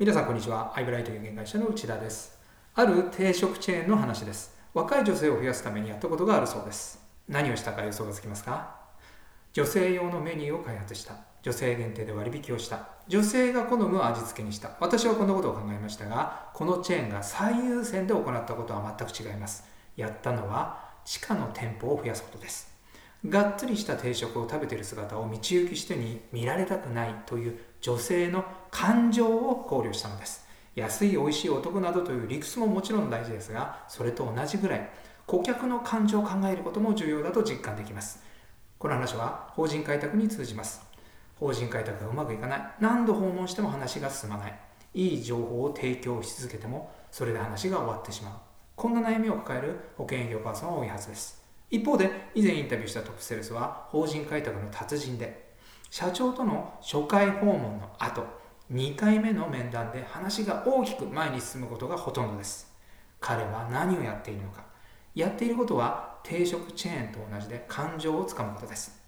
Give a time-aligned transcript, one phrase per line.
[0.00, 0.72] 皆さんこんにちは。
[0.76, 2.38] アイブライト有限会社の内田です。
[2.76, 4.56] ある定食チェーンの話です。
[4.72, 7.04] 若い女性を増やすためにやったことがあるそうです。
[7.28, 8.76] 何をしたか予想がつきますか？
[9.52, 11.14] 女性用のメニューを開発した。
[11.42, 12.90] 女性限定で割引をした。
[13.08, 14.70] 女性が好む味付けにした。
[14.78, 19.64] 私はこんなことを考えましたが、このチェーンが最優先で行ったことは全く違います。
[19.96, 22.72] やったのは地下の店舗を増やすことです。
[23.28, 30.46] がっつりした定食を食べている姿を道行く人に見られたくないという女性の感情を考慮したのです。
[30.74, 34.88] 安い美味しい男などという理屈ももちろん大事ですがそれと同じぐらい
[35.26, 38.22] 顧客の感情を考えることも重要だと実感できます。
[38.78, 40.80] この話は法人開拓に通じます。
[41.36, 42.62] 法人開拓がうまくいかない。
[42.80, 44.58] 何度訪問しても話が進まない。
[44.94, 48.32] いい情報を提供し続けてもそれで話が終わってしまう。
[48.74, 51.42] こんな悩みを抱える保険営業パーソンは多いはずです。
[51.70, 55.47] 一方で以前インタビューしたトップセルスは法人開拓の達人で
[55.90, 58.22] 社長との初回訪問の後
[58.70, 62.70] 2回目の面談で話が大きく前に進むことがほとんどです。
[63.20, 64.62] 彼は何をやっているのか。
[65.14, 69.00] やっていることは定食チェーンと同じで感情をつかむことです。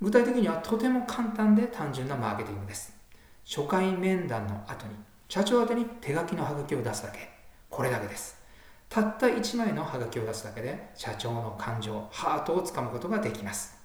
[0.00, 2.96] 具体的にはとても簡単で単純なマーケティングです。
[3.44, 4.94] 初回面談の後に
[5.28, 7.28] 社長宛に手書きのハガキを出すだけ。
[7.68, 8.40] これだけです。
[8.88, 13.76] たった1枚のハガキを出すだけで社長の感情、ハートをつかむことができます。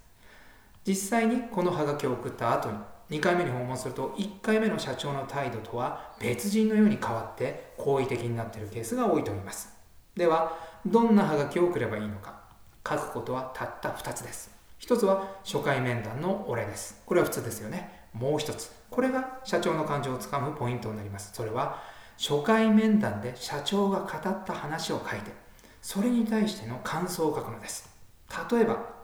[0.87, 2.77] 実際にこのハガキを送った後に
[3.17, 9.69] 2回目に訪問すると1回目の社長の態度とは別人のように変わって好意的になっているケースが多いと思います。
[10.15, 12.41] では、どんなハガキを送ればいいのか
[12.87, 14.51] 書くことはたった2つです。
[14.79, 17.01] 1つは初回面談のお礼です。
[17.05, 18.07] これは普通ですよね。
[18.13, 18.71] もう1つ。
[18.89, 21.31] これが社長の感情をつかむポイントになります。
[21.33, 21.81] それは
[22.21, 25.31] 初回面談で社長が語った話を書いて
[25.81, 27.89] それに対しての感想を書くのです
[28.51, 29.00] 例えば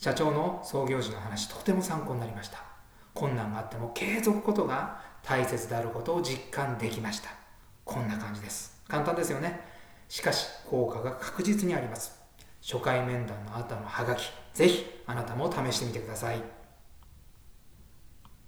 [0.00, 2.64] 社長の創業時の話とても参考になりました。
[3.12, 7.28] 困難があっても継続ことが大切であることを実感できました。
[7.84, 8.82] こんな感じです。
[8.88, 9.60] 簡単ですよね。
[10.08, 12.18] しかし効果が確実にあります。
[12.62, 14.24] 初回面談の後のハガキ
[14.54, 16.59] ぜひあなたも試してみてください。